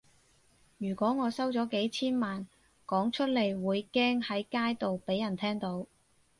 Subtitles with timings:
[0.79, 2.47] 如果我收咗幾千萬，
[2.87, 5.85] 講出嚟會驚喺街度畀人聽到